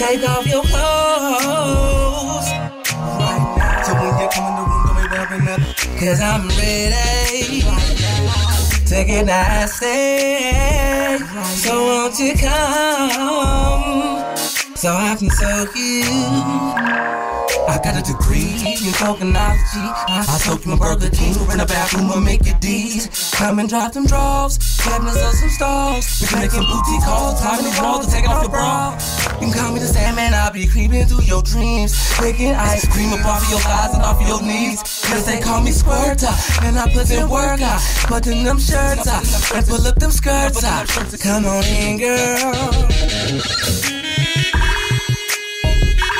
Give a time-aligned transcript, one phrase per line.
[0.00, 2.48] Take off your clothes
[3.20, 3.82] right now.
[3.84, 5.98] So when you come in the room, don't be wearing nothing.
[5.98, 7.60] Cause I'm ready
[8.88, 11.18] to get nasty.
[11.60, 13.10] So won't you come
[14.74, 16.08] so I can soak you?
[17.68, 19.84] I got a degree in tokenology.
[20.08, 23.34] I soak you in Burger King, rent a bathroom and make it D's.
[23.34, 26.20] Come and drop them draws, cabinets or some stalls.
[26.22, 28.96] We can make some boutique calls, climbing these walls and taking off your bra.
[29.40, 31.96] You can call me the Sandman, I'll be creeping through your dreams.
[32.20, 34.82] Making ice cream up off of your thighs and off of your knees.
[35.08, 36.28] Cause they call me Squirter,
[36.60, 37.80] and I put in work out.
[38.04, 39.24] Putting them shirts out,
[39.56, 40.86] and pull up them skirts out.
[41.22, 42.52] Come on in, girl.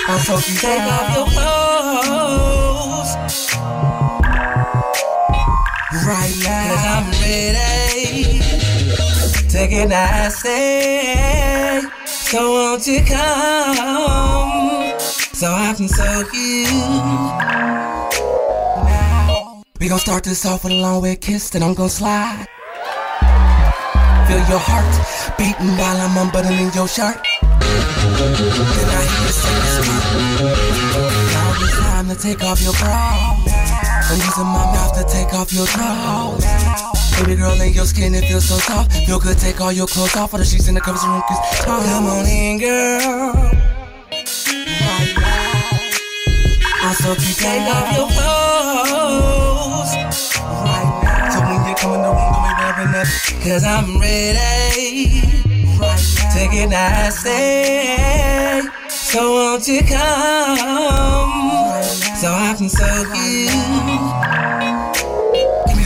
[0.09, 3.17] I'm so you take off your clothes
[6.09, 6.73] right now.
[6.73, 8.41] Cause I'm ready
[9.51, 12.00] to get nasty.
[12.31, 13.75] So won't you come
[15.35, 16.63] so I can soak you?
[19.81, 22.47] We gon' start this off with a long wet kiss, then I'm gon' slide.
[24.29, 24.87] Feel your heart
[25.37, 27.19] beating while I'm unbuttoning your shirt.
[27.41, 27.51] Then
[28.87, 29.89] I hear you say this
[31.35, 33.43] Now it's time to take off your bra.
[34.09, 36.90] I'm using my mouth to take off your drawers.
[37.21, 38.93] Baby girl, in your skin, it feels so soft.
[39.05, 40.33] Feel good, take all your clothes off.
[40.33, 43.51] All the sheets in the covers, room, cause oh, come on in, girl.
[46.83, 49.93] I'm so you take off your clothes.
[50.65, 51.29] Right now.
[51.29, 53.41] So when you come in the room, don't be wearing nothing.
[53.43, 55.21] Cause I'm ready
[55.79, 56.33] Right now.
[56.33, 57.37] to get nasty.
[58.89, 59.99] So won't you come
[61.69, 61.85] Right
[62.17, 64.10] so I can soak you?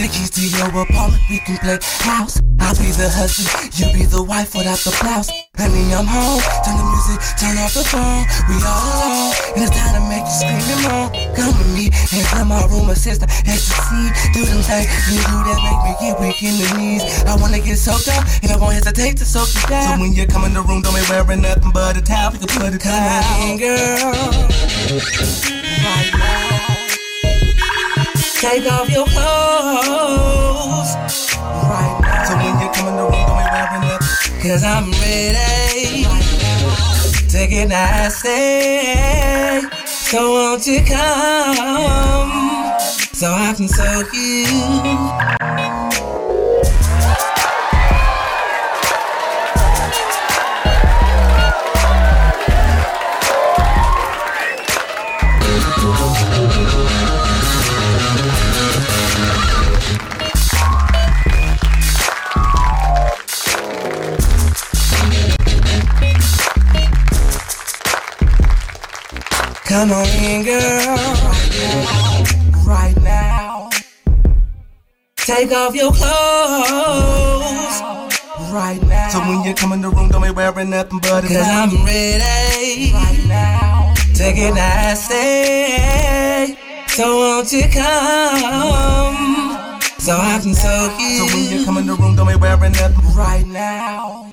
[0.05, 2.37] The keys to your apartment, we can play house.
[2.61, 5.33] I'll be the husband, you be the wife without the blouse.
[5.57, 6.45] Honey, I'm home.
[6.61, 8.29] Turn the music, turn off the phone.
[8.45, 11.09] We all alone, and it's time to make you scream and moan.
[11.33, 14.13] Come with me and come my room assistant, ecstasy.
[14.37, 17.01] Do them things you do that make me get weak in the knees.
[17.25, 19.89] I wanna get soaked up, and I won't hesitate to soak you down.
[19.97, 22.37] So when you come in the room, don't be wearing nothing but a towel.
[22.37, 23.25] You can put it Come down.
[23.41, 24.13] on, girl.
[25.81, 26.45] Right now,
[28.45, 29.74] Take off your clothes
[34.55, 36.05] Cause I'm ready
[37.29, 39.67] to get nasty.
[39.85, 42.79] So won't you come
[43.13, 45.54] so I can soak you?
[69.75, 70.97] Come on in, girl.
[72.65, 73.69] Right now,
[75.17, 76.07] Take off your clothes.
[78.53, 79.09] right now.
[79.09, 81.49] So when you come in the room, don't be wearing nothing but a Cause.
[81.49, 83.95] I'm ready right now.
[84.15, 86.57] to get nasty.
[86.93, 91.65] So won't you come so I can soak So when you you?
[91.65, 94.33] come in the room, don't be wearing nothing right now.